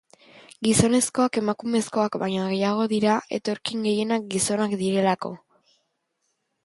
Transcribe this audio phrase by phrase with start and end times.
[0.67, 5.35] Gizonezkoak emakumezkoak baino gehiago dira, etorkin gehienak gizonak direlako.